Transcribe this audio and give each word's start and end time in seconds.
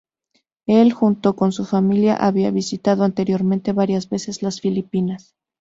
Él 0.65 0.93
junto 0.93 1.35
con 1.35 1.51
su 1.51 1.63
familia, 1.63 2.15
había 2.15 2.49
visitado 2.49 3.03
anteriormente 3.03 3.71
varias 3.71 4.09
veces 4.09 4.41
las 4.41 4.59
Filipinas. 4.59 5.35